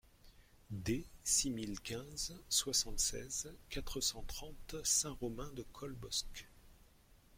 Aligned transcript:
D 0.71 1.05
six 1.23 1.51
mille 1.51 1.79
quinze, 1.79 2.35
soixante-seize, 2.49 3.53
quatre 3.69 4.01
cent 4.01 4.23
trente 4.23 4.75
Saint-Romain-de-Colbosc 4.83 6.47